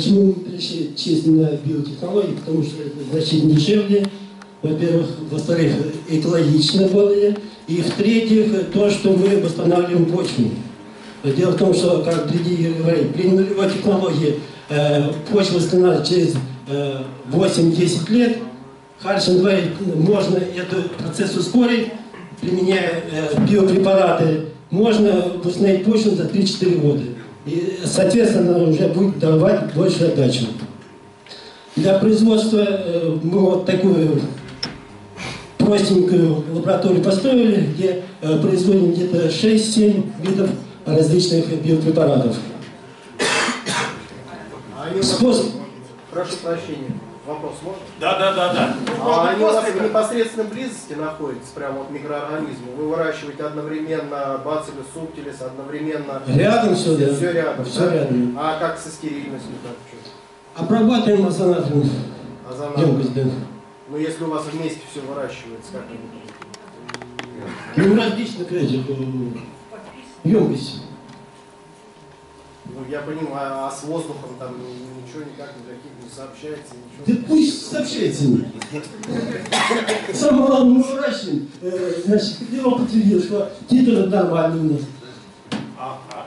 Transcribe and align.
почему 0.00 0.26
мы 0.26 0.32
пришли 0.32 0.92
чисто 0.96 1.30
на 1.30 1.50
биотехнологии? 1.62 2.34
Потому 2.34 2.62
что 2.62 2.82
это 2.82 2.96
значительно 3.12 3.52
дешевле, 3.52 4.06
во-первых, 4.62 5.06
во-вторых, 5.30 5.72
экологично 6.08 6.86
более, 6.88 7.36
и 7.68 7.82
в-третьих, 7.82 8.70
то, 8.72 8.90
что 8.90 9.10
мы 9.10 9.40
восстанавливаем 9.42 10.06
почву. 10.06 10.50
Дело 11.22 11.50
в 11.50 11.58
том, 11.58 11.74
что, 11.74 12.02
как 12.02 12.30
Дмитрий 12.30 12.72
говорит, 12.78 13.12
при 13.12 13.28
нулевой 13.28 13.68
технологии 13.68 14.40
э, 14.70 15.12
почва 15.30 15.56
восстанавливается 15.56 16.14
через 16.14 16.34
э, 16.68 17.02
8-10 17.30 18.10
лет. 18.10 18.38
Харшин 19.00 19.40
говорит, 19.40 19.72
можно 19.96 20.38
этот 20.38 20.92
процесс 20.92 21.36
ускорить, 21.36 21.88
применяя 22.40 23.02
э, 23.12 23.46
биопрепараты. 23.46 24.46
Можно 24.70 25.24
восстановить 25.44 25.84
почву 25.84 26.12
за 26.12 26.24
3-4 26.24 26.80
года. 26.80 27.02
И, 27.46 27.78
соответственно, 27.84 28.58
уже 28.58 28.88
будет 28.88 29.18
давать 29.18 29.72
больше 29.74 30.04
отдачу. 30.04 30.46
Для 31.76 31.98
производства 31.98 32.58
э, 32.58 33.18
мы 33.22 33.38
вот 33.38 33.66
такую 33.66 34.20
простенькую 35.56 36.44
лабораторию 36.52 37.02
построили, 37.02 37.72
где 37.72 38.02
э, 38.20 38.38
производим 38.38 38.92
где-то 38.92 39.28
6-7 39.28 40.12
видов 40.20 40.50
различных 40.84 41.46
биопрепаратов. 41.62 42.36
А 44.76 45.02
Способ. 45.02 45.46
Прошу 46.10 46.36
прощения, 46.42 46.98
вопрос 47.30 47.54
можно? 47.62 47.82
Да, 47.98 48.18
да, 48.18 48.34
да, 48.34 48.52
да. 48.52 48.76
А 49.02 49.28
они 49.30 49.42
у 49.42 49.46
вас 49.46 49.64
в 49.64 49.82
непосредственной 49.82 50.46
близости 50.48 50.92
находятся, 50.94 51.52
прямо 51.54 51.82
от 51.82 51.90
микроорганизма? 51.90 52.72
Вы 52.76 52.88
выращиваете 52.88 53.44
одновременно 53.44 54.40
бациллус 54.44 54.86
субтилис, 54.92 55.40
одновременно... 55.40 56.22
Рядом 56.26 56.74
все, 56.74 56.96
да. 56.96 57.14
Все 57.14 57.32
рядом, 57.32 57.64
Все 57.64 57.80
да? 57.80 57.94
рядом. 57.94 58.36
А 58.38 58.58
как 58.58 58.78
со 58.78 58.88
стерильностью? 58.90 59.52
Как, 59.62 59.76
что? 59.88 60.62
Обрабатываем 60.62 61.26
Озонатором? 61.26 61.88
емкость, 62.76 63.14
да. 63.14 63.22
Ну, 63.88 63.96
если 63.96 64.24
у 64.24 64.30
вас 64.30 64.44
вместе 64.52 64.80
все 64.90 65.00
выращивается, 65.00 65.72
как 65.72 65.82
это? 65.82 65.98
Ну, 67.76 67.96
различных 67.96 68.52
этих 68.52 68.88
э, 68.88 68.94
емкость. 70.24 70.82
Ну, 72.74 72.84
я 72.90 73.00
понимаю, 73.00 73.64
а 73.64 73.70
с 73.70 73.84
воздухом 73.84 74.30
там 74.38 74.54
ничего 74.58 75.20
никак 75.24 75.52
никаких 75.56 75.90
не 76.02 76.10
сообщается, 76.14 76.74
Да 77.06 77.12
ничего? 77.12 77.26
пусть 77.28 77.70
сообщается 77.70 78.24
мне. 78.24 78.52
Самое 80.14 80.46
главное, 80.46 80.74
мы 80.78 80.82
выращиваем. 80.82 81.48
Э, 81.62 81.92
Значит, 82.04 82.36
его 82.52 82.76
подтвердил, 82.76 83.22
что 83.22 83.52
титр 83.68 84.06
нормальный 84.06 84.60
у 84.70 84.72
нас. 84.74 84.82
Ага. 85.78 86.26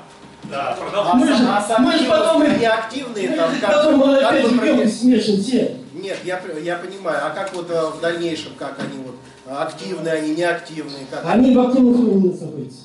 Да, 0.51 0.77
А. 0.77 1.15
Мы 1.15 1.27
же- 1.27 1.33
а 1.47 1.79
мы 1.79 1.97
же 1.97 2.05
потом 2.09 2.43
их- 2.43 2.53
они 2.55 2.65
активные, 2.65 3.29
там, 3.35 3.49
как, 3.61 3.71
Потом 3.71 3.95
мы 3.97 4.19
как 4.19 4.31
опять 4.31 4.51
емкость 4.51 5.01
смешиваем 5.01 5.41
все. 5.43 5.77
Нет, 5.93 6.17
я, 6.25 6.41
я 6.61 6.75
понимаю. 6.77 7.19
А 7.25 7.29
как 7.29 7.53
вот 7.55 7.69
э, 7.71 7.81
в 7.97 8.01
дальнейшем, 8.01 8.51
как 8.59 8.77
они 8.79 9.03
вот 9.05 9.15
активные, 9.47 10.13
они 10.15 10.35
неактивные, 10.35 11.05
как? 11.09 11.21
Они 11.25 11.55
в 11.55 11.59
активной 11.61 11.93
форме 11.93 12.11
у 12.11 12.31
нас 12.31 12.41
находятся. 12.41 12.79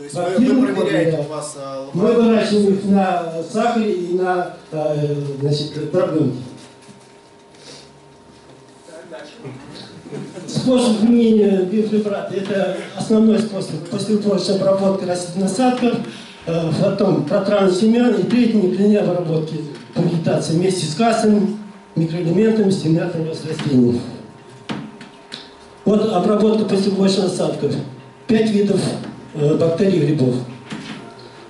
То 0.00 0.04
есть 0.04 0.16
вы, 0.16 0.54
вы 0.54 0.74
проверяете, 0.74 1.18
у 1.18 1.22
вас 1.24 1.56
э, 1.58 1.86
Мы 1.92 2.12
выращиваем 2.14 2.72
их 2.72 2.84
на 2.86 3.42
сахаре 3.52 3.92
и 3.92 4.14
на 4.14 4.56
э, 4.72 5.14
значит, 5.40 5.90
дробленке. 5.92 6.38
Способ 10.46 11.00
применения 11.00 11.64
биопрепарата– 11.64 12.34
это 12.34 12.78
основной 12.96 13.40
способ 13.40 13.90
послеуборочной 13.90 14.56
обработки 14.56 15.04
растительных 15.04 15.50
осадков, 15.50 15.98
э, 16.46 16.70
потом 16.82 17.24
протран 17.26 17.70
семян 17.70 18.14
и 18.14 18.22
третий 18.22 18.54
непрямой 18.54 18.96
обработки 18.96 19.56
по 19.94 20.00
вегетации 20.00 20.54
вместе 20.54 20.86
с 20.86 20.94
кассами, 20.94 21.58
микроэлементами, 21.94 22.70
стимуляторами 22.70 23.28
роста 23.28 23.48
растений. 23.48 24.00
Вот 25.84 26.10
обработка 26.10 26.64
послеуборочных 26.64 27.26
осадков. 27.26 27.74
Пять 28.26 28.48
видов 28.50 28.80
бактерий 29.34 30.00
грибов. 30.00 30.34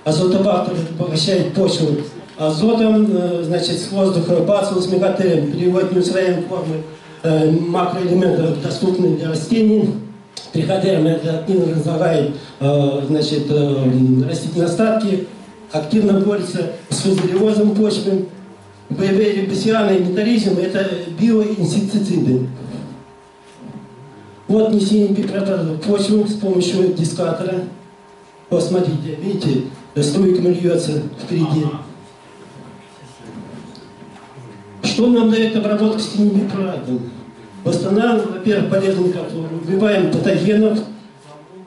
Азотобактер 0.03 0.75
обогащает 0.97 1.53
почву 1.53 1.97
азотом, 2.37 3.07
э, 3.09 3.43
значит, 3.43 3.79
с 3.79 3.91
воздуха 3.91 4.37
бациллус 4.37 4.87
мегатериум 4.91 5.51
переводит 5.51 5.91
в 5.91 5.95
неусвояемые 5.95 6.43
формы 6.47 6.75
э, 7.23 7.51
макроэлементов, 7.51 8.61
доступные 8.63 9.17
для 9.17 9.29
растений. 9.29 9.89
Триходерм 10.51 11.07
активно 11.07 11.75
разлагает 11.75 12.31
э, 12.59 13.01
значит, 13.07 13.45
э, 13.49 14.27
растительные 14.27 14.65
остатки, 14.65 15.27
активно 15.71 16.19
борется 16.19 16.71
с 16.89 16.97
фузариозом 16.97 17.75
почвы. 17.75 18.25
Боевые 18.89 19.33
рибосианы 19.33 19.97
и 19.97 20.03
метаризм– 20.03 20.57
это 20.61 20.89
биоинсектициды. 21.17 22.47
Вот 24.51 24.73
внесение 24.73 25.07
биопрепаратов 25.07 25.77
в 25.77 25.79
почву 25.79 26.27
с 26.27 26.33
помощью 26.33 26.93
дискатора. 26.93 27.61
Вот 28.49 28.61
смотрите, 28.61 29.15
видите, 29.21 29.61
струйками 29.95 30.53
льется 30.53 31.03
впереди. 31.23 31.67
Что 34.83 35.07
нам 35.07 35.31
дает 35.31 35.55
обработка 35.55 35.99
стенными 35.99 36.49
препаратом? 36.49 36.99
Восстанавливаем, 37.63 38.33
во-первых, 38.33 38.69
полезную 38.69 39.07
микрофлору, 39.07 39.55
убиваем 39.55 40.11
патогенов, 40.11 40.79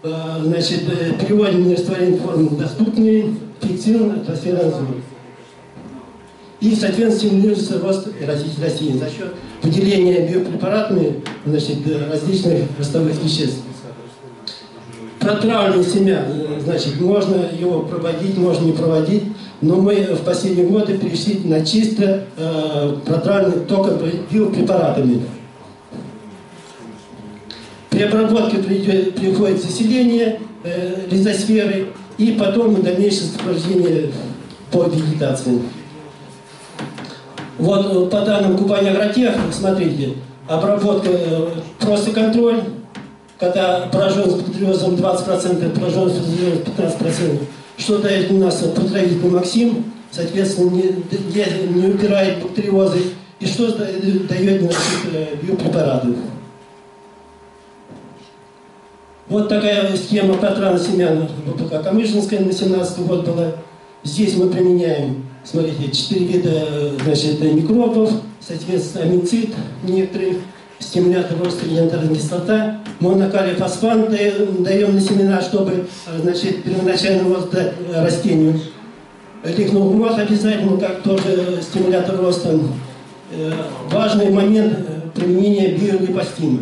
э, 0.03 0.13
значит, 0.43 0.83
э, 0.87 1.15
переводим 1.19 1.67
нерастворимые 1.67 2.19
формы 2.19 2.51
доступные, 2.51 3.35
фиксируем 3.63 4.21
атмосферу 4.21 4.59
озона. 4.59 4.89
И, 6.61 6.75
соответственно, 6.75 7.31
стимулируется 7.31 7.81
рост 7.81 8.09
и 8.09 8.25
развитие 8.27 8.67
растений 8.67 8.99
за 8.99 9.07
счет 9.07 9.33
выделения 9.65 10.29
биопрепаратами 10.29 11.23
значит, 11.47 11.79
э, 11.87 12.11
различных 12.11 12.63
ростовых 12.79 13.23
веществ. 13.23 13.63
Протравленные 15.19 15.85
семя, 15.85 16.25
э, 16.29 16.61
значит, 16.63 17.01
можно 17.01 17.47
его 17.59 17.81
проводить, 17.81 18.37
можно 18.37 18.67
не 18.67 18.73
проводить, 18.73 19.25
но 19.63 19.77
мы 19.77 19.95
в 19.95 20.21
последние 20.21 20.67
годы 20.67 20.99
перешли 20.99 21.41
на 21.45 21.65
чисто 21.65 22.27
э, 22.37 22.97
протравленные 23.07 23.61
только 23.61 23.99
биопрепаратами. 24.31 25.23
При 27.89 28.03
обработке 28.03 28.59
придет- 28.59 29.15
приходит 29.15 29.63
заселение 29.63 30.41
э, 30.65 31.07
ризосферы 31.11 31.89
и 32.19 32.33
потом 32.33 32.83
дальнейшее 32.83 33.29
сопровождение 33.29 34.11
по 34.71 34.85
вегетации. 34.85 35.61
Вот 37.59 37.87
э, 37.87 38.11
по 38.11 38.21
данным 38.23 38.57
Кубани 38.57 38.89
Агротех, 38.89 39.35
смотрите, 39.53 40.15
обработка, 40.49 41.11
э, 41.11 41.49
просто 41.79 42.11
контроль, 42.11 42.63
когда 43.39 43.89
пораженность 43.93 44.47
бактериозом 44.47 44.95
20%, 44.95 45.79
пораженность 45.79 46.21
бактериозом 46.21 46.63
15%, 46.77 47.41
что 47.79 47.99
дает 47.99 48.31
у 48.31 48.39
нас 48.39 48.57
протравитель 48.57 49.31
Максим, 49.31 49.85
соответственно, 50.11 50.71
не, 50.71 50.83
не, 50.83 51.69
не 51.69 51.89
упирает 51.89 52.43
бактериозы, 52.43 52.99
и 53.41 53.47
что 53.47 53.77
да- 53.77 53.87
дает 54.29 54.61
значит, 54.63 54.81
э, 55.13 55.37
биопрепараты. 55.43 56.09
Вот 59.29 59.49
такая 59.49 59.97
схема 59.97 60.35
протрана 60.35 60.79
семян 60.79 61.29
ВПК 61.47 61.83
Камышинская 61.83 62.41
на 62.41 62.53
17 62.53 62.99
год 63.07 63.27
была. 63.27 63.53
Здесь 64.05 64.37
мы 64.37 64.51
применяем, 64.51 65.25
смотрите, 65.45 65.91
4 65.91 66.25
вида 66.27 66.93
значит, 67.03 67.41
микробов, 67.41 68.13
соответственно, 68.39 69.05
амицид 69.05 69.55
некоторых, 69.83 70.37
стимулятор 70.79 71.39
роста 71.43 71.67
янтарная 71.67 72.15
кислота, 72.15 72.81
монокалий 73.01 73.57
даем, 73.57 74.95
на 74.95 75.01
семена, 75.01 75.41
чтобы 75.41 75.87
значит, 76.21 76.63
первоначальный 76.65 77.35
рост 77.35 77.51
дать 77.51 77.73
э, 77.89 78.05
растению. 78.05 78.61
Лигногумат 79.43 80.19
обязательно, 80.19 80.79
как 80.79 81.03
тоже 81.03 81.61
стимулятор 81.63 82.19
роста. 82.19 82.61
Э, 83.33 83.53
Важный 83.91 84.31
момент 84.31 84.75
э, 84.79 85.19
применения 85.19 85.77
биолипостима. 85.79 86.61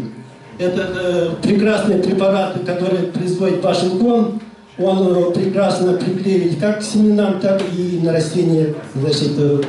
Это 0.58 0.88
э, 0.94 1.30
прекрасный 1.42 1.98
препарат, 1.98 2.56
который 2.64 3.08
производит 3.08 3.64
Вашингтон. 3.64 4.40
Он 4.78 5.32
прекрасно 5.32 5.94
приклеивает 5.94 6.58
как 6.58 6.80
к 6.80 6.82
семенам, 6.82 7.40
так 7.40 7.62
и 7.76 8.00
на 8.02 8.12
растения, 8.12 8.74
значит, 8.94 9.32
э, 9.36 9.60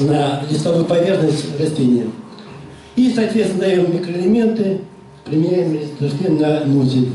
на 0.00 0.42
листовую 0.50 0.84
поверхность 0.84 1.58
растения. 1.58 2.06
И, 2.94 3.10
соответственно, 3.14 3.60
даем 3.60 3.94
микроэлементы, 3.94 4.82
применяем 5.24 5.80
растения 5.98 6.38
на 6.38 6.64
нузе. 6.66 7.06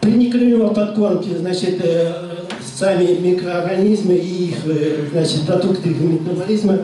При 0.00 0.12
некрыльной 0.12 0.68
подкормке, 0.74 1.38
значит, 1.38 1.80
э, 1.80 2.12
сами 2.74 3.14
микроорганизмы 3.20 4.14
и 4.14 4.48
их, 4.48 4.56
э, 4.66 5.06
значит, 5.12 5.42
продукты 5.42 5.90
их 5.90 6.00
метаболизма 6.00 6.78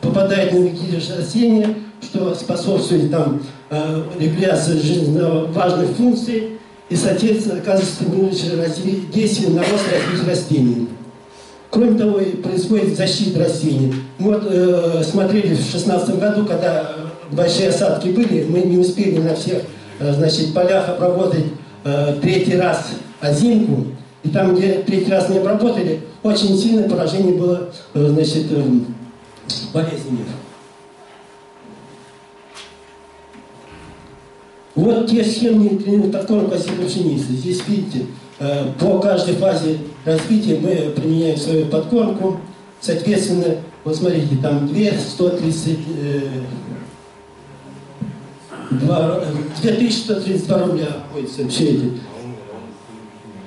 попадают 0.00 0.52
на 0.52 1.18
растение, 1.18 1.74
что 2.06 2.34
способствует 2.34 3.10
там 3.10 3.42
э, 3.70 4.02
регуляции 4.18 4.78
жизненно 4.78 5.44
важных 5.46 5.90
функций 5.90 6.58
и, 6.88 6.96
соответственно, 6.96 7.58
оказывает 7.58 7.88
стимулирующее 7.88 9.00
действие 9.12 9.50
на 9.50 9.60
рост 9.60 9.84
развития 9.92 10.30
растений. 10.30 10.88
Кроме 11.70 11.98
того, 11.98 12.20
и 12.20 12.36
происходит 12.36 12.96
защита 12.96 13.40
растений. 13.40 13.94
Вот 14.18 14.46
э, 14.48 15.02
смотрели 15.02 15.54
в 15.54 15.56
2016 15.56 16.18
году, 16.18 16.46
когда 16.46 16.92
большие 17.32 17.70
осадки 17.70 18.08
были, 18.08 18.46
мы 18.48 18.60
не 18.60 18.78
успели 18.78 19.18
на 19.18 19.34
всех 19.34 19.62
э, 19.98 20.12
значит, 20.14 20.54
полях 20.54 20.88
обработать 20.88 21.46
э, 21.84 22.16
третий 22.22 22.56
раз 22.56 22.86
озимку. 23.20 23.86
И 24.22 24.28
там, 24.28 24.54
где 24.54 24.74
третий 24.86 25.10
раз 25.10 25.28
не 25.28 25.38
обработали, 25.38 26.00
очень 26.22 26.56
сильное 26.56 26.88
поражение 26.88 27.34
было 27.34 27.68
э, 27.94 28.08
значит, 28.08 28.46
э, 28.50 28.62
болезнями. 29.72 30.24
Вот 34.76 35.08
те 35.08 35.24
схемы 35.24 35.70
тренировок 35.70 36.50
посевной 36.50 36.86
пшеницы. 36.86 37.32
Здесь 37.32 37.62
видите, 37.66 38.06
э, 38.38 38.66
по 38.78 38.98
каждой 38.98 39.34
фазе 39.36 39.78
развития 40.04 40.58
мы 40.60 40.90
применяем 40.90 41.38
свою 41.38 41.64
подкормку. 41.66 42.40
Соответственно, 42.78 43.56
вот 43.84 43.96
смотрите, 43.96 44.36
там 44.42 44.68
2, 44.68 44.76
130, 45.00 45.78
э, 45.98 46.20
два- 48.70 49.22
э, 49.22 49.32
2132 49.62 50.58
рубля 50.58 50.88
обходится 50.88 51.48
все 51.48 51.64
эти 51.64 51.92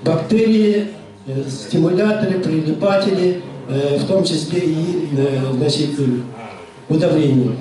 бактерии, 0.04 0.88
э, 1.28 1.44
стимуляторы, 1.48 2.40
прилипатели, 2.40 3.44
э, 3.70 4.00
в 4.00 4.08
том 4.08 4.24
числе 4.24 4.62
и 4.62 5.10
значит, 5.54 5.92
удобрения. 6.90 7.52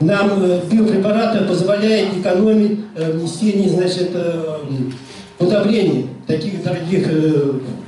Нам 0.00 0.42
э, 0.42 0.62
биопрепараты 0.70 1.44
позволяют 1.44 2.16
экономить 2.16 2.80
э, 2.96 3.12
внесение 3.12 3.68
значит, 3.68 4.10
э, 4.14 4.56
удобрений, 5.38 6.08
таких 6.26 6.62
дорогих 6.62 7.06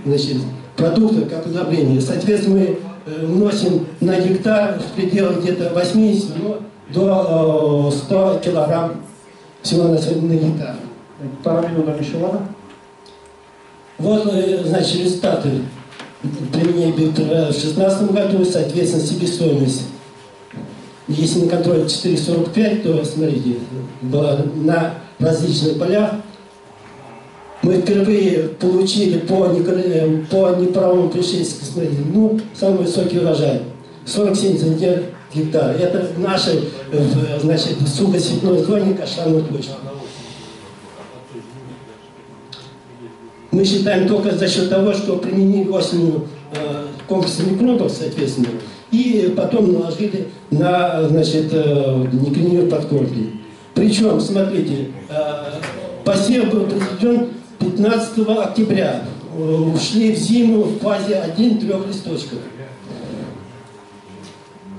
значит, 0.05 0.37
продуктов, 0.76 1.31
как 1.31 1.47
удобрения. 1.47 2.00
Соответственно, 2.00 2.56
мы 2.56 2.79
вносим 3.26 3.87
на 4.00 4.19
гектар 4.20 4.79
в 4.79 4.94
пределах 4.94 5.41
где-то 5.41 5.73
80 5.75 6.31
ну, 6.43 6.56
до 6.93 7.91
э, 7.91 7.97
100 7.97 8.41
килограмм 8.44 8.93
всего 9.62 9.85
на, 9.85 9.94
на 9.94 10.35
гектар. 10.35 10.76
Пару 11.43 11.69
минут 11.69 11.99
еще, 11.99 12.19
ладно? 12.19 12.49
Вот, 13.97 14.31
значит, 14.67 15.00
результаты 15.05 15.49
применения 16.53 16.93
биопрепаратов 16.93 17.56
в 17.56 17.61
2016 17.61 18.12
году, 18.12 18.44
соответственно, 18.44 19.03
себестоимость. 19.03 19.92
Если 21.08 21.40
на 21.40 21.50
контроле 21.50 21.82
4,45, 21.84 22.82
то, 22.82 23.04
смотрите, 23.04 23.56
на 24.02 24.94
различных 25.19 25.78
полях. 25.78 26.12
Мы 27.62 27.75
впервые 27.81 28.49
получили 28.49 29.19
по, 29.19 29.46
э, 29.46 30.25
по 30.31 30.56
неправому 30.56 31.08
пришельцу, 31.08 31.64
смотрите, 31.64 32.02
ну, 32.12 32.40
самый 32.58 32.78
высокий 32.78 33.19
урожай. 33.19 33.62
47 34.04 34.58
центнер 34.58 35.04
гектар. 35.32 35.76
Это 35.76 36.08
в, 36.16 37.40
значит, 37.40 37.76
сухосветной 37.87 38.64
зоне 38.64 38.94
каштановой 38.94 39.44
площади. 39.44 39.76
Мы 43.52 43.64
считаем 43.64 44.08
только 44.08 44.34
за 44.34 44.48
счет 44.48 44.70
того, 44.70 44.93
что 44.94 45.19
применили 45.19 45.69
осенью 45.69 46.26
э, 46.55 46.87
комплексы 47.06 47.43
микробов, 47.44 47.93
соответственно, 47.93 48.48
и 48.93 49.33
потом 49.35 49.73
наложили 49.73 50.29
на, 50.50 51.09
значит, 51.09 51.49
э, 51.50 52.06
никелевые 52.12 52.69
подкормки. 52.69 53.31
Причем, 53.75 54.21
смотрите, 54.21 54.91
э, 55.09 55.44
посев 56.05 56.50
был 56.50 56.67
произведен 56.67 57.29
15 57.59 58.39
октября. 58.44 59.03
Э, 59.35 59.43
Ушли 59.43 60.12
в 60.12 60.19
зиму 60.19 60.65
в 60.65 60.79
фазе 60.79 61.17
1 61.17 61.59
трех 61.59 61.87
листочков. 61.89 62.39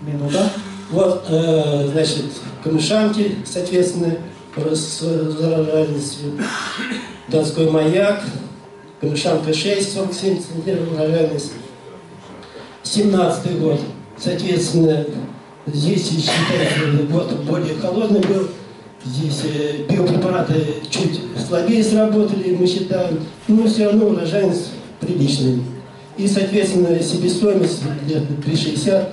Минута. 0.06 0.50
Вот, 0.92 1.26
значит, 1.28 2.26
камышанки, 2.64 3.36
соответственно, 3.46 4.18
с 4.56 5.00
зараженностью. 5.00 6.34
Донской 7.30 7.68
маяк, 7.72 8.22
камышанка 9.02 9.54
6, 9.54 9.94
47 9.94 10.42
сантиметров 10.42 10.94
урожайность. 10.94 11.54
17 12.84 13.60
год, 13.60 13.80
соответственно, 14.24 15.06
здесь 15.66 16.08
считается 16.08 17.04
год 17.12 17.34
более 17.46 17.76
холодный 17.76 18.22
был. 18.22 18.48
Здесь 19.06 19.42
э, 19.44 19.84
биопрепараты 19.90 20.76
чуть 20.90 21.20
слабее 21.46 21.84
сработали, 21.84 22.56
мы 22.56 22.66
считаем, 22.66 23.20
но 23.50 23.68
все 23.68 23.88
равно 23.88 24.08
урожайность 24.08 24.72
приличная. 25.02 25.60
И, 26.16 26.26
соответственно, 26.26 26.98
себестоимость 27.02 27.82
где-то 28.06 28.34
3,60, 28.50 29.10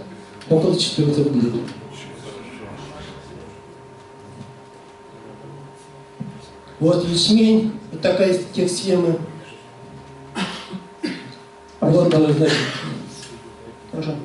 около 0.48 0.78
4 0.78 1.12
рублей. 1.24 1.52
Вот 6.78 7.04
ячмень, 7.08 7.72
вот 7.90 8.00
такая 8.00 8.38
тех 8.54 8.70
схема. 8.70 9.16
Вот, 11.80 12.14
значит. 12.14 12.52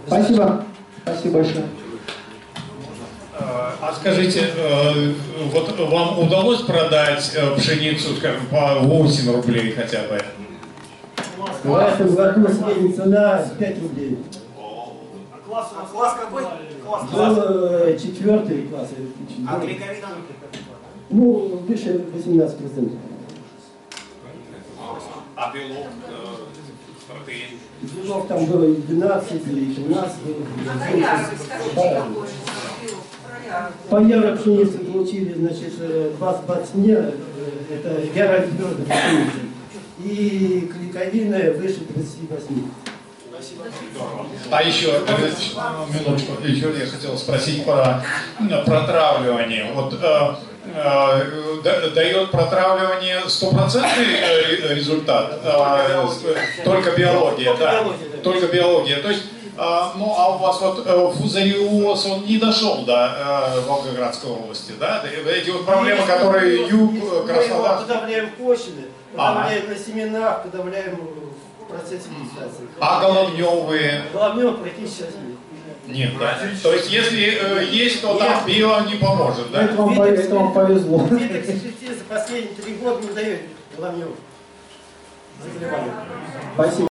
Спасибо. 0.05 0.65
Спасибо 1.05 1.33
большое. 1.33 1.65
А 3.37 3.93
скажите, 3.93 4.49
э, 4.55 5.13
вот 5.53 5.79
вам 5.79 6.19
удалось 6.19 6.61
продать 6.61 7.31
э, 7.35 7.55
пшеницу, 7.55 8.15
скажем, 8.15 8.47
по 8.47 8.79
8 8.79 9.31
рублей 9.31 9.71
хотя 9.73 10.03
бы? 10.07 10.19
в 11.63 11.75
этом 11.75 12.15
году 12.15 12.47
средняя 12.47 12.93
цена 12.93 13.45
5 13.59 13.81
рублей. 13.81 14.17
Класс, 15.45 15.73
класс 15.91 16.17
какой? 16.19 16.43
Класс. 16.83 17.09
Был 17.11 17.43
э, 17.43 17.97
четвертый 18.01 18.63
класс. 18.63 18.89
А 18.89 19.59
четвертый. 19.59 19.75
клейковина? 19.75 20.07
Ну, 21.09 21.63
выше 21.67 22.05
18 22.13 22.57
процентов. 22.57 22.97
А 25.35 25.53
белок, 25.53 25.87
Белок 27.81 28.27
там 28.27 28.45
было 28.45 28.66
и 28.66 28.75
12, 28.75 29.31
и 29.33 29.39
13. 29.39 30.16
А 30.81 30.92
и 30.92 31.01
доярок, 31.01 31.27
18. 31.27 31.39
скажите, 31.39 31.75
Да. 31.75 31.81
какой 31.81 32.01
он 32.01 32.13
был? 32.13 32.25
Про 33.89 33.98
По 33.98 34.01
евро 34.04 34.36
пшеницы 34.36 34.77
получили, 34.80 35.33
значит, 35.33 35.74
э, 35.80 36.12
20 36.18 36.45
бацне, 36.45 36.94
э, 36.94 37.12
это 37.72 38.01
твердая 38.07 38.48
пшеница. 38.48 39.39
И 40.04 40.72
клейковина 40.74 41.38
выше 41.54 41.81
38. 41.86 42.63
А 44.51 44.63
еще, 44.63 45.01
э, 45.08 45.32
минуточку, 45.94 46.41
еще 46.44 46.74
я 46.79 46.86
хотел 46.86 47.17
спросить 47.17 47.65
про 47.65 48.03
э, 48.39 48.63
протравливание. 48.65 49.72
Вот 49.74 49.94
дает 51.94 52.32
протравливание 52.32 53.22
стопроцентный 53.29 54.05
э, 54.20 54.41
ре- 54.67 54.75
результат? 54.75 55.39
Э, 55.44 56.08
с- 56.08 56.63
Только 56.63 56.91
биология, 56.91 57.53
да. 57.55 57.86
Только 58.24 58.48
биология. 58.48 59.01
То 59.01 59.10
есть, 59.10 59.24
э, 59.58 59.62
ну, 59.96 60.13
а 60.17 60.36
у 60.36 60.38
вас 60.39 60.60
вот 60.62 60.84
э, 60.86 61.12
фузариоз, 61.17 62.05
он 62.05 62.25
не 62.25 62.38
дошел 62.38 62.84
до 62.86 63.15
э, 63.55 63.62
Волгоградской 63.62 64.32
области, 64.32 64.74
да? 64.79 65.03
Эти 65.29 65.50
вот 65.50 65.65
проблемы, 65.65 66.05
которые 66.05 66.67
юг, 66.67 66.91
э, 66.94 67.22
Мы 67.22 67.27
Краснодар... 67.34 67.82
подавляем 67.82 68.29
Ага. 69.17 69.34
подавляем 69.39 69.70
на 69.70 69.75
семенах, 69.77 70.44
подавляем 70.44 71.00
в 71.60 71.70
процессе 71.72 72.10
фиксации. 72.10 72.67
А 72.79 73.00
головневые... 73.00 74.03
Главное 74.12 74.51
практически 74.51 74.98
сейчас 75.03 75.13
нет. 75.15 75.36
Нет, 75.88 76.18
да? 76.20 76.38
То 76.63 76.74
есть, 76.74 76.92
если 76.92 77.38
э, 77.39 77.65
есть, 77.65 78.01
то 78.01 78.15
там 78.15 78.46
био 78.46 78.82
не 78.82 78.96
поможет, 78.96 79.51
да? 79.51 79.63
Это 79.63 79.75
вам, 79.75 80.01
это 80.01 80.36
вам 80.36 80.54
повезло. 80.54 81.06
Экспертиза 81.06 81.96
за 82.00 82.04
последние 82.06 82.56
три 82.56 82.75
года 82.75 83.01
не 83.01 83.13
дает. 83.13 83.42
Заболевания. 85.39 85.94
Спасибо. 86.56 86.88